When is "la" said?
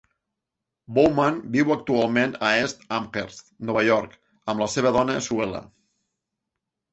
4.65-4.69